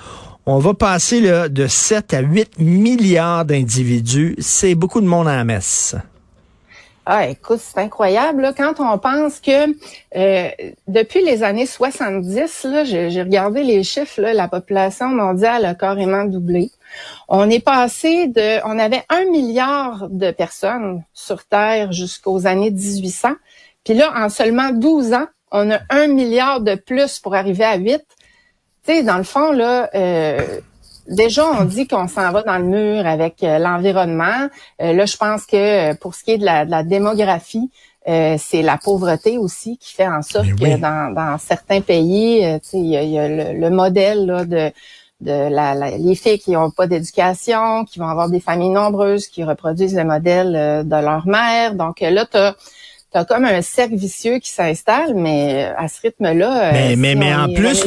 on 0.46 0.58
va 0.58 0.74
passer 0.74 1.20
de 1.48 1.66
7 1.66 2.14
à 2.14 2.20
8 2.20 2.58
milliards 2.58 3.44
d'individus. 3.44 4.34
C'est 4.38 4.74
beaucoup 4.74 5.00
de 5.00 5.06
monde 5.06 5.28
à 5.28 5.36
la 5.36 5.44
messe. 5.44 5.94
Ah, 7.10 7.26
écoute, 7.26 7.60
c'est 7.60 7.80
incroyable. 7.80 8.52
Quand 8.54 8.80
on 8.80 8.98
pense 8.98 9.40
que 9.40 9.74
euh, 10.14 10.50
depuis 10.88 11.24
les 11.24 11.42
années 11.42 11.64
70, 11.64 12.66
j'ai 12.84 13.22
regardé 13.22 13.62
les 13.62 13.82
chiffres, 13.82 14.20
la 14.20 14.46
population 14.46 15.08
mondiale 15.08 15.64
a 15.64 15.74
carrément 15.74 16.24
doublé. 16.24 16.70
On 17.28 17.48
est 17.48 17.64
passé 17.64 18.26
de, 18.26 18.62
on 18.66 18.78
avait 18.78 19.04
un 19.08 19.24
milliard 19.24 20.10
de 20.10 20.30
personnes 20.32 21.02
sur 21.14 21.46
Terre 21.46 21.92
jusqu'aux 21.92 22.46
années 22.46 22.70
1800. 22.70 23.30
Puis 23.84 23.94
là, 23.94 24.12
en 24.14 24.28
seulement 24.28 24.68
12 24.68 25.14
ans, 25.14 25.26
on 25.50 25.70
a 25.70 25.78
un 25.88 26.08
milliard 26.08 26.60
de 26.60 26.74
plus 26.74 27.20
pour 27.20 27.34
arriver 27.34 27.64
à 27.64 27.76
8 27.76 28.04
dans 29.02 29.18
le 29.18 29.24
fond, 29.24 29.52
là, 29.52 29.90
euh, 29.94 30.40
déjà, 31.08 31.46
on 31.46 31.64
dit 31.64 31.86
qu'on 31.86 32.08
s'en 32.08 32.32
va 32.32 32.42
dans 32.42 32.58
le 32.58 32.64
mur 32.64 33.06
avec 33.06 33.42
euh, 33.42 33.58
l'environnement. 33.58 34.48
Euh, 34.80 34.92
là, 34.92 35.06
je 35.06 35.16
pense 35.16 35.46
que 35.46 35.94
pour 35.96 36.14
ce 36.14 36.24
qui 36.24 36.32
est 36.32 36.38
de 36.38 36.44
la, 36.44 36.64
de 36.64 36.70
la 36.70 36.82
démographie, 36.82 37.70
c'est 38.06 38.62
la 38.62 38.78
pauvreté 38.78 39.36
aussi 39.36 39.76
qui 39.76 39.92
fait 39.92 40.08
en 40.08 40.22
sorte 40.22 40.48
que 40.54 40.78
dans, 40.78 41.12
dans, 41.12 41.36
certains 41.36 41.82
pays, 41.82 42.38
il 42.72 42.86
y 42.86 42.96
a, 42.96 43.02
y 43.02 43.18
a 43.18 43.28
le, 43.28 43.68
modèle 43.68 44.24
là, 44.24 44.44
de 44.46 44.72
de 45.20 45.50
la, 45.50 45.74
les 45.74 46.14
filles 46.14 46.38
qui 46.38 46.52
n'ont 46.52 46.70
pas 46.70 46.86
d'éducation, 46.86 47.84
qui 47.84 47.98
vont 47.98 48.08
avoir 48.08 48.30
des 48.30 48.40
familles 48.40 48.70
nombreuses, 48.70 49.26
qui 49.26 49.44
reproduisent 49.44 49.94
le 49.94 50.04
modèle 50.04 50.86
de 50.86 50.96
leur 50.96 51.26
mère. 51.26 51.74
Donc 51.74 52.00
là, 52.00 52.24
tu 52.24 52.38
as 52.38 52.54
t'as 53.12 53.24
comme 53.24 53.44
un 53.44 53.62
cercle 53.62 53.96
vicieux 53.96 54.38
qui 54.38 54.50
s'installe, 54.50 55.14
mais 55.14 55.64
euh, 55.64 55.72
à 55.76 55.88
ce 55.88 56.00
rythme-là. 56.02 56.68
Euh, 56.68 56.72
mais, 56.72 56.96
mais, 56.96 57.14
mais 57.14 57.34
en 57.34 57.52
plus, 57.52 57.84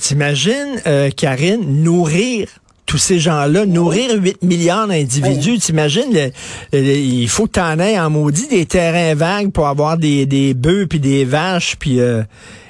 t'imagines, 0.00 0.80
euh, 0.86 1.10
Karine, 1.10 1.82
nourrir 1.82 2.48
tous 2.86 2.98
ces 2.98 3.18
gens-là, 3.18 3.64
nourrir 3.64 4.10
8 4.14 4.42
milliards 4.42 4.86
d'individus, 4.86 5.58
t'imagines, 5.58 6.30
il 6.72 7.28
faut 7.28 7.46
que 7.46 7.52
t'en 7.52 7.78
aies 7.78 7.98
en 7.98 8.10
maudit 8.10 8.46
des 8.46 8.66
terrains 8.66 9.14
vagues 9.14 9.50
pour 9.50 9.68
avoir 9.68 9.96
des, 9.96 10.26
des 10.26 10.52
bœufs 10.52 10.86
puis 10.86 11.00
des 11.00 11.24
vaches, 11.24 11.76
puis 11.76 11.98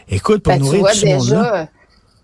écoute, 0.08 0.44
pour 0.44 0.52
ben, 0.52 0.60
nourrir 0.60 0.86
tout 0.86 0.94
ce 0.94 1.06
monde-là. 1.06 1.68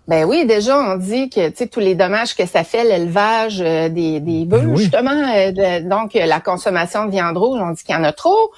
Ben 0.07 0.23
oui, 0.23 0.45
déjà, 0.45 0.79
on 0.79 0.95
dit 0.95 1.29
que 1.29 1.49
tu 1.49 1.57
sais 1.57 1.67
tous 1.67 1.81
les 1.81 1.93
dommages 1.93 2.33
que 2.33 2.45
ça 2.45 2.63
fait 2.63 2.85
l'élevage 2.85 3.59
des, 3.59 3.89
des 4.21 4.45
ben 4.45 4.47
bœufs, 4.47 4.77
justement. 4.77 5.11
donc, 5.83 6.13
la 6.13 6.39
consommation 6.39 7.05
de 7.05 7.11
viande 7.11 7.37
rouge, 7.37 7.59
on 7.61 7.71
dit 7.71 7.83
qu'il 7.83 7.93
y 7.93 7.97
en 7.97 8.05
a 8.05 8.13
trop. 8.13 8.51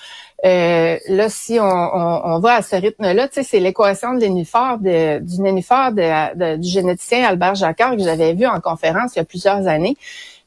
Euh, 0.46 0.98
là, 1.08 1.30
si 1.30 1.58
on, 1.60 1.64
on, 1.64 2.40
va 2.40 2.56
à 2.56 2.62
ce 2.62 2.76
rythme-là, 2.76 3.30
tu 3.30 3.36
sais, 3.36 3.44
c'est 3.44 3.60
l'équation 3.60 4.14
de 4.14 4.20
de, 4.20 5.20
du 5.20 5.42
nénuphore 5.42 5.92
de, 5.94 6.58
du 6.58 6.68
généticien 6.68 7.26
Albert 7.26 7.56
Jacquard 7.56 7.96
que 7.96 8.04
j'avais 8.04 8.34
vu 8.34 8.46
en 8.46 8.60
conférence 8.60 9.16
il 9.16 9.20
y 9.20 9.22
a 9.22 9.26
plusieurs 9.26 9.68
années. 9.68 9.96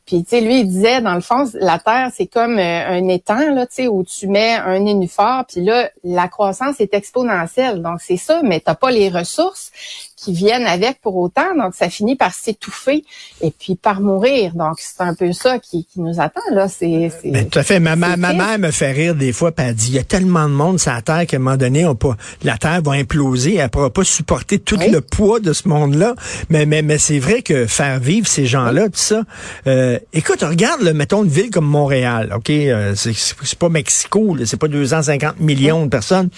Puis, 0.06 0.22
tu 0.22 0.30
sais, 0.30 0.40
lui, 0.40 0.60
il 0.60 0.68
disait, 0.68 1.00
dans 1.00 1.14
le 1.14 1.20
fond, 1.20 1.50
la 1.54 1.80
Terre, 1.80 2.12
c'est 2.14 2.28
comme 2.28 2.58
euh, 2.58 2.88
un 2.88 3.08
étang, 3.08 3.52
là, 3.52 3.66
tu 3.66 3.74
sais, 3.74 3.88
où 3.88 4.04
tu 4.04 4.28
mets 4.28 4.54
un 4.54 4.78
nénuphore, 4.78 5.44
puis 5.48 5.64
là, 5.64 5.90
la 6.04 6.28
croissance 6.28 6.80
est 6.80 6.94
exponentielle. 6.94 7.82
Donc, 7.82 8.00
c'est 8.00 8.16
ça, 8.16 8.40
mais 8.44 8.60
t'as 8.60 8.76
pas 8.76 8.92
les 8.92 9.08
ressources 9.08 9.72
qui 10.16 10.32
viennent 10.32 10.66
avec 10.66 11.00
pour 11.02 11.16
autant. 11.16 11.54
Donc, 11.56 11.74
ça 11.74 11.90
finit 11.90 12.16
par 12.16 12.34
s'étouffer 12.34 13.04
et 13.42 13.50
puis 13.50 13.76
par 13.76 14.00
mourir. 14.00 14.54
Donc, 14.54 14.76
c'est 14.78 15.02
un 15.02 15.14
peu 15.14 15.32
ça 15.32 15.58
qui, 15.58 15.84
qui 15.84 16.00
nous 16.00 16.20
attend. 16.20 16.40
là. 16.50 16.68
C'est, 16.68 17.12
ben, 17.24 17.48
tout 17.48 17.58
à 17.58 17.62
fait. 17.62 17.78
Ma, 17.80 17.96
ma, 17.96 18.16
mère 18.16 18.58
me 18.58 18.70
fait 18.70 18.92
rire 18.92 19.14
des 19.14 19.32
fois, 19.32 19.52
puis 19.52 19.66
elle 19.66 19.74
dit, 19.74 19.88
il 19.88 19.94
y 19.94 19.98
a 19.98 20.04
tellement 20.04 20.48
de 20.48 20.54
monde 20.54 20.80
sur 20.80 20.92
la 20.92 21.02
Terre 21.02 21.26
qu'à 21.26 21.36
un 21.36 21.40
moment 21.40 21.56
donné, 21.56 21.84
on 21.86 21.94
pas, 21.94 22.16
la 22.42 22.56
Terre 22.56 22.80
va 22.82 22.92
imploser. 22.92 23.56
Elle 23.56 23.68
pourra 23.68 23.90
pas 23.90 24.04
supporter 24.04 24.58
tout 24.58 24.76
le 24.76 25.00
poids 25.00 25.40
de 25.40 25.52
ce 25.52 25.68
monde-là. 25.68 26.14
Mais, 26.48 26.64
mais, 26.64 26.82
mais 26.82 26.98
c'est 26.98 27.18
vrai 27.18 27.42
que 27.42 27.66
faire 27.66 28.00
vivre 28.00 28.26
ces 28.26 28.46
gens-là, 28.46 28.86
tout 28.86 28.92
ça. 28.94 29.22
Euh, 29.66 29.98
écoute, 30.12 30.42
regarde, 30.42 30.80
le, 30.80 30.94
mettons 30.94 31.24
une 31.24 31.30
ville 31.30 31.50
comme 31.50 31.66
Montréal. 31.66 32.32
OK, 32.34 32.50
euh, 32.50 32.94
c'est, 32.94 33.14
c'est 33.14 33.58
pas 33.58 33.68
Mexico, 33.68 34.36
c'est 34.44 34.56
pas 34.56 34.68
250 34.68 35.40
millions 35.40 35.84
de 35.84 35.90
personnes. 35.90 36.30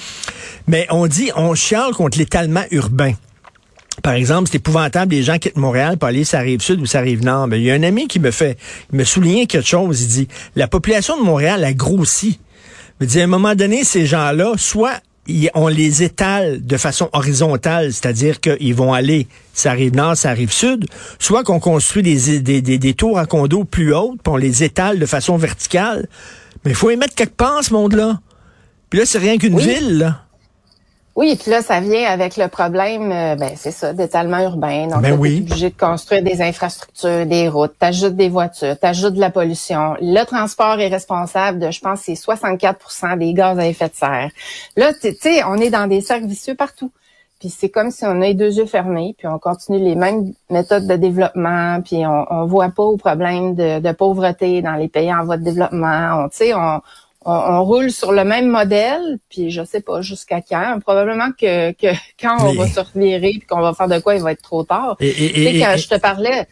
Mais 0.67 0.87
on 0.91 1.07
dit, 1.07 1.31
on 1.37 1.55
chiale 1.55 1.93
contre 1.93 2.19
l'étalement 2.19 2.65
urbain. 2.71 3.13
Par 4.03 4.15
exemple, 4.15 4.49
c'est 4.51 4.59
épouvantable, 4.59 5.15
les 5.15 5.23
gens 5.23 5.39
quittent 5.39 5.57
Montréal 5.57 5.99
pour 5.99 6.09
aller 6.09 6.25
la 6.33 6.41
rive 6.41 6.61
sud 6.61 6.81
ou 6.81 6.85
la 6.93 7.01
rive 7.01 7.25
nord. 7.25 7.47
Mais 7.49 7.61
il 7.61 7.65
y 7.65 7.71
a 7.71 7.75
un 7.75 7.83
ami 7.83 8.09
qui 8.09 8.21
me 8.21 8.31
fait, 8.31 8.57
il 8.93 8.99
me 8.99 9.05
souligne 9.05 9.47
quelque 9.47 9.67
chose. 9.67 10.03
Il 10.03 10.09
dit, 10.09 10.29
la 10.57 10.69
population 10.69 11.19
de 11.19 11.25
Montréal 11.25 11.65
a 11.65 11.73
grossi. 11.73 12.39
Il 13.01 13.07
dit, 13.07 13.21
à 13.21 13.25
un 13.25 13.29
moment 13.29 13.55
donné, 13.55 13.85
ces 13.85 14.07
gens-là, 14.07 14.55
soit 14.57 15.01
on 15.55 15.69
les 15.69 16.03
étale 16.03 16.65
de 16.65 16.77
façon 16.77 17.11
horizontale, 17.13 17.93
c'est-à-dire 17.93 18.41
qu'ils 18.41 18.75
vont 18.75 18.93
aller, 18.93 19.27
ça 19.53 19.73
rive 19.73 19.95
nord, 19.95 20.17
ça 20.17 20.31
rive 20.31 20.53
sud, 20.53 20.87
soit 21.19 21.45
qu'on 21.45 21.61
construit 21.61 22.03
des, 22.03 22.41
des, 22.41 22.61
des, 22.63 22.95
tours 22.95 23.19
à 23.19 23.27
condos 23.27 23.65
plus 23.65 23.95
hautes, 23.95 24.21
puis 24.23 24.33
on 24.33 24.37
les 24.37 24.65
étale 24.65 24.99
de 24.99 25.07
façon 25.07 25.37
verticale. 25.37 26.09
Mais 26.65 26.71
il 26.71 26.75
faut 26.75 26.91
y 26.91 26.97
mettre 26.97 27.15
quelque 27.15 27.37
part, 27.37 27.63
ce 27.63 27.73
monde-là. 27.73 28.21
Puis 28.91 29.01
là, 29.01 29.07
c'est 29.07 29.19
rien 29.19 29.37
qu'une 29.37 29.59
ville, 29.59 29.99
là. 29.99 30.25
Oui, 31.19 31.31
et 31.31 31.35
puis 31.35 31.51
là, 31.51 31.63
ça 31.63 31.81
vient 31.81 32.09
avec 32.09 32.37
le 32.37 32.47
problème, 32.47 33.11
euh, 33.11 33.35
ben 33.35 33.51
c'est 33.57 33.73
ça, 33.73 33.93
d'étalement 33.93 34.39
urbain. 34.39 34.87
Donc, 34.87 35.03
ben 35.03 35.19
oui. 35.19 35.41
obligé 35.41 35.71
de 35.71 35.77
construire 35.77 36.23
des 36.23 36.41
infrastructures, 36.41 37.27
des 37.27 37.49
routes, 37.49 37.73
t'ajoutes 37.77 38.15
des 38.15 38.29
voitures, 38.29 38.79
t'ajoutes 38.79 39.15
de 39.15 39.21
la 39.21 39.31
pollution. 39.31 39.97
Le 40.01 40.23
transport 40.23 40.79
est 40.79 40.87
responsable 40.87 41.59
de, 41.59 41.73
je 41.73 41.81
pense, 41.81 42.03
c'est 42.03 42.13
64% 42.13 43.19
des 43.19 43.35
gaz 43.35 43.59
à 43.59 43.67
effet 43.67 43.89
de 43.89 43.97
serre. 43.97 44.31
Là, 44.77 44.93
tu 44.95 45.13
sais, 45.21 45.43
on 45.43 45.57
est 45.57 45.71
dans 45.71 45.89
des 45.89 46.03
cercles 46.03 46.29
vicieux 46.29 46.55
partout. 46.55 46.93
Puis 47.41 47.51
c'est 47.51 47.69
comme 47.69 47.91
si 47.91 48.05
on 48.05 48.21
a 48.23 48.27
les 48.27 48.35
deux 48.35 48.57
yeux 48.57 48.67
fermés, 48.67 49.17
puis 49.19 49.27
on 49.27 49.41
continue 49.41 49.81
les 49.81 49.97
mêmes 49.97 50.33
méthodes 50.51 50.87
de 50.87 50.95
développement, 50.95 51.81
puis 51.85 52.07
on, 52.07 52.27
on 52.31 52.47
voit 52.47 52.69
pas 52.69 52.85
au 52.85 52.97
problème 52.97 53.57
de, 53.57 53.81
de 53.81 53.91
pauvreté 53.91 54.63
dans 54.63 54.75
les 54.75 54.89
pays 54.89 55.13
en 55.13 55.25
voie 55.25 55.37
de 55.37 55.43
développement. 55.43 56.23
On, 56.23 56.29
tu 56.29 56.37
sais, 56.37 56.55
on 57.29 57.59
on, 57.59 57.65
roule 57.65 57.91
sur 57.91 58.13
le 58.13 58.25
même 58.25 58.49
modèle, 58.49 59.19
puis 59.29 59.51
je 59.51 59.63
sais 59.63 59.81
pas 59.81 60.01
jusqu'à 60.01 60.41
quand. 60.41 60.81
Probablement 60.81 61.31
que, 61.33 61.73
que 61.73 61.95
quand 62.21 62.37
on 62.41 62.55
va 62.55 62.67
se 62.67 62.81
revirer 62.81 63.37
puis 63.39 63.47
qu'on 63.49 63.61
va 63.61 63.75
faire 63.75 63.89
de 63.89 63.99
quoi, 63.99 64.15
il 64.17 64.23
va 64.23 64.33
être 64.33 64.43
trop 64.43 64.65
tard. 64.65 64.97
Et, 65.01 65.13
tu 65.13 65.45
sais, 65.45 65.61
quand 65.61 65.77
je 65.77 65.89
te 65.89 65.99
parlais, 65.99 66.47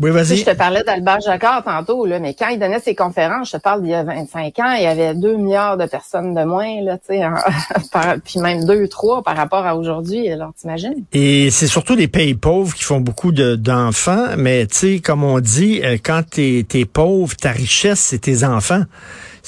oui, 0.00 0.12
vas-y. 0.12 0.36
Je 0.36 0.44
te 0.44 0.54
parlais 0.54 0.84
d'Albert 0.84 1.20
Jacquard 1.20 1.64
tantôt, 1.64 2.06
là, 2.06 2.20
mais 2.20 2.32
quand 2.32 2.46
il 2.48 2.60
donnait 2.60 2.78
ses 2.78 2.94
conférences, 2.94 3.48
je 3.50 3.56
te 3.56 3.62
parle 3.62 3.82
d'il 3.82 3.90
y 3.90 3.94
a 3.94 4.04
25 4.04 4.56
ans, 4.60 4.72
il 4.74 4.84
y 4.84 4.86
avait 4.86 5.12
2 5.12 5.36
milliards 5.36 5.76
de 5.76 5.86
personnes 5.86 6.34
de 6.34 6.44
moins, 6.44 6.80
là, 6.82 6.98
tu 6.98 7.16
sais, 7.16 7.22
puis 8.24 8.38
même 8.38 8.64
2, 8.64 8.86
3 8.86 9.24
par 9.24 9.36
rapport 9.36 9.66
à 9.66 9.74
aujourd'hui, 9.76 10.30
alors 10.30 10.52
t'imagines? 10.56 11.04
Et 11.12 11.50
c'est 11.50 11.66
surtout 11.66 11.96
les 11.96 12.06
pays 12.06 12.34
pauvres 12.34 12.76
qui 12.76 12.84
font 12.84 13.00
beaucoup 13.00 13.32
d'enfants, 13.32 14.36
mais 14.36 14.66
tu 14.68 14.76
sais, 14.76 15.00
comme 15.00 15.24
on 15.24 15.40
dit, 15.40 15.80
euh, 15.82 15.96
quand 16.00 16.22
t'es 16.30 16.64
es 16.74 16.84
pauvre, 16.84 17.34
ta 17.34 17.50
richesse, 17.50 17.98
c'est 17.98 18.20
tes 18.20 18.44
enfants. 18.44 18.84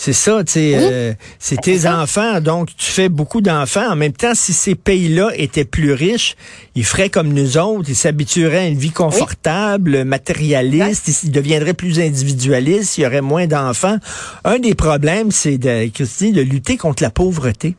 C'est 0.03 0.15
ça, 0.15 0.43
tu 0.45 0.53
sais, 0.53 0.73
euh, 0.77 1.13
c'est 1.39 1.61
tes 1.61 1.87
enfants, 1.87 2.41
donc 2.41 2.71
tu 2.75 2.91
fais 2.91 3.11
beaucoup 3.11 3.43
d'enfants. 3.43 3.87
En 3.87 3.97
même 3.97 4.15
temps, 4.15 4.33
si 4.35 4.55
ces 4.55 4.75
pays-là 4.75 5.29
étaient 5.35 5.67
plus 5.67 5.93
riches, 5.93 6.37
ils 6.75 6.87
feraient 6.87 7.11
comme 7.11 7.35
nous 7.35 7.59
autres, 7.59 7.91
ils 7.91 7.95
s'habitueraient 7.95 8.61
à 8.61 8.67
une 8.69 8.79
vie 8.79 8.93
confortable, 8.93 10.05
matérialiste, 10.05 11.23
ils 11.23 11.31
deviendraient 11.31 11.75
plus 11.75 12.01
individualistes, 12.01 12.97
il 12.97 13.03
y 13.03 13.07
aurait 13.07 13.21
moins 13.21 13.47
d'enfants. 13.47 13.99
Un 14.45 14.59
des 14.59 14.75
problèmes, 14.75 15.31
c'est 15.31 15.59
de, 15.59 15.91
Christine, 15.91 16.33
de 16.33 16.41
lutter 16.41 16.79
contre 16.79 17.03
la 17.03 17.11
pauvreté. 17.11 17.77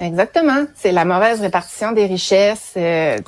Exactement. 0.00 0.64
C'est 0.74 0.90
la 0.90 1.04
mauvaise 1.04 1.40
répartition 1.40 1.92
des 1.92 2.06
richesses. 2.06 2.72
Euh, 2.76 3.18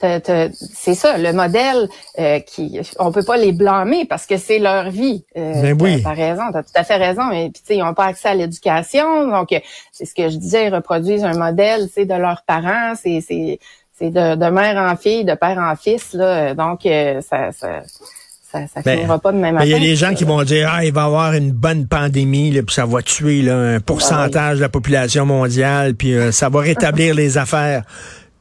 c'est 0.00 0.94
ça, 0.94 1.18
le 1.18 1.32
modèle 1.32 1.88
euh, 2.18 2.40
qui, 2.40 2.80
on 2.98 3.12
peut 3.12 3.24
pas 3.24 3.36
les 3.36 3.52
blâmer 3.52 4.06
parce 4.06 4.24
que 4.24 4.38
c'est 4.38 4.58
leur 4.58 4.90
vie. 4.90 5.24
Euh, 5.36 5.60
ben 5.60 5.78
oui. 5.80 6.02
T'as 6.02 6.14
raison, 6.14 6.44
t'as 6.52 6.62
tout 6.62 6.70
à 6.74 6.84
fait 6.84 6.96
raison. 6.96 7.30
Et 7.30 7.50
puis, 7.50 7.62
ils 7.76 7.78
n'ont 7.78 7.94
pas 7.94 8.06
accès 8.06 8.28
à 8.28 8.34
l'éducation, 8.34 9.28
donc 9.28 9.48
c'est 9.92 10.06
ce 10.06 10.14
que 10.14 10.28
je 10.28 10.36
disais, 10.36 10.66
ils 10.66 10.74
reproduisent 10.74 11.24
un 11.24 11.36
modèle, 11.36 11.88
c'est 11.92 12.06
de 12.06 12.14
leurs 12.14 12.42
parents, 12.42 12.94
c'est 12.94 13.20
c'est 13.20 13.58
c'est 13.98 14.10
de, 14.10 14.36
de 14.36 14.50
mère 14.50 14.76
en 14.76 14.96
fille, 14.96 15.24
de 15.24 15.34
père 15.34 15.58
en 15.58 15.74
fils 15.74 16.12
là. 16.12 16.54
Donc 16.54 16.86
euh, 16.86 17.20
ça, 17.20 17.52
ça 17.52 17.82
ça, 18.50 18.60
ça 18.66 18.80
ben, 18.82 18.98
finira 18.98 19.18
pas 19.18 19.32
de 19.32 19.38
même 19.38 19.58
Il 19.62 19.68
y 19.68 19.74
a 19.74 19.78
des 19.78 19.96
gens 19.96 20.14
qui 20.14 20.24
vont 20.24 20.42
dire 20.42 20.70
ah 20.72 20.84
il 20.84 20.92
va 20.92 21.02
y 21.02 21.04
avoir 21.04 21.32
une 21.34 21.52
bonne 21.52 21.86
pandémie 21.86 22.50
là, 22.50 22.62
puis 22.62 22.74
ça 22.74 22.86
va 22.86 23.02
tuer 23.02 23.42
là, 23.42 23.56
un 23.56 23.80
pourcentage 23.80 24.56
de 24.56 24.62
la 24.62 24.68
population 24.68 25.26
mondiale 25.26 25.94
puis 25.94 26.14
euh, 26.14 26.32
ça 26.32 26.48
va 26.48 26.60
rétablir 26.60 27.14
les 27.14 27.36
affaires. 27.36 27.82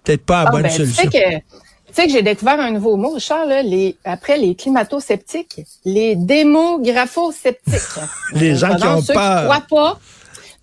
Peut-être 0.04 0.26
pas 0.26 0.44
la 0.44 0.50
ah, 0.50 0.52
bonne 0.52 0.62
ben, 0.64 0.70
solution. 0.70 1.04
Tu 1.04 1.18
sais 1.18 1.20
que, 1.20 1.94
sais 1.94 2.08
que 2.08 2.14
j'ai 2.14 2.22
découvert 2.22 2.60
un 2.60 2.72
nouveau 2.72 2.96
mot, 2.96 3.20
Charles, 3.20 3.50
là, 3.50 3.62
les, 3.62 3.98
après 4.06 4.38
les 4.38 4.56
climato-sceptiques, 4.56 5.62
les 5.84 6.16
démographo-sceptiques. 6.16 8.02
les 8.34 8.56
gens 8.56 8.76
qui 8.76 8.88
ont 8.88 9.02
peur. 9.02 9.40
Qui 9.40 9.44
croient 9.44 9.66
pas 9.70 10.00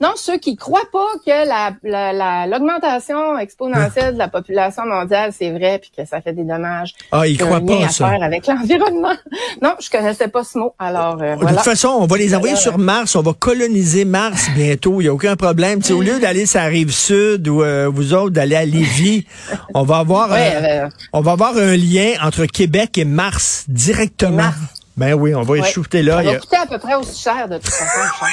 non, 0.04 0.12
ceux 0.16 0.36
qui 0.36 0.54
croient 0.54 0.90
pas 0.92 1.06
que 1.24 1.48
la, 1.48 2.46
l'augmentation 2.46 3.38
exponentielle 3.38 4.12
de 4.12 4.18
la 4.18 4.28
population 4.28 4.84
mondiale, 4.84 5.32
c'est 5.32 5.50
vrai, 5.50 5.78
puis 5.78 5.90
que 5.96 6.06
ça 6.06 6.20
fait 6.20 6.34
des 6.34 6.44
dommages. 6.44 6.92
Ah, 7.10 7.26
ils 7.26 7.38
croient 7.38 7.62
pas 7.62 7.86
à 7.86 7.88
ça. 7.88 8.10
Faire 8.10 8.22
avec 8.22 8.46
l'environnement. 8.46 9.14
Non, 9.62 9.74
je 9.80 9.88
connaissais 9.88 10.28
pas 10.28 10.44
ce 10.44 10.58
mot. 10.58 10.74
Alors, 10.78 11.22
euh, 11.22 11.36
De 11.36 11.46
toute 11.46 11.60
façon, 11.60 11.88
on 11.88 12.06
va 12.06 12.18
les 12.18 12.34
envoyer 12.34 12.56
sur 12.56 12.76
Mars. 12.76 13.16
On 13.16 13.22
va 13.22 13.32
coloniser 13.32 14.04
Mars 14.04 14.48
bientôt. 14.54 15.00
Il 15.00 15.04
y 15.04 15.08
a 15.08 15.14
aucun 15.14 15.36
problème. 15.36 15.80
au 15.90 16.02
lieu 16.02 16.18
d'aller 16.20 16.44
sur 16.44 16.60
la 16.60 16.66
rive 16.66 16.90
sud 16.90 17.48
ou 17.48 17.62
euh, 17.62 17.88
vous 17.90 18.12
autres 18.12 18.30
d'aller 18.30 18.56
à 18.56 18.64
Lévis, 18.64 19.26
on 19.74 19.84
va 19.84 19.98
avoir, 19.98 20.28
euh, 20.32 20.88
on 21.12 21.20
va 21.20 21.32
avoir 21.32 21.56
un 21.56 21.76
lien 21.76 22.12
entre 22.22 22.46
Québec 22.46 22.98
et 22.98 23.04
Mars 23.04 23.64
directement. 23.68 24.50
Ben 24.96 25.14
oui, 25.14 25.34
on 25.34 25.42
va 25.42 25.58
échouter 25.58 26.02
là. 26.02 26.22
Ça 26.22 26.30
va 26.30 26.38
coûter 26.38 26.56
à 26.56 26.66
peu 26.66 26.78
près 26.78 26.94
aussi 26.94 27.20
cher 27.20 27.48
de 27.48 27.58
toute 27.58 27.68
façon. 27.68 28.26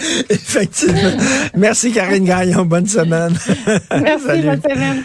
Effectivement. 0.30 1.10
Merci 1.54 1.92
Karine 1.92 2.24
Gagnon. 2.24 2.64
Bonne 2.64 2.86
semaine. 2.86 3.36
Merci, 4.00 4.42
bonne 4.42 4.62
semaine. 4.62 5.04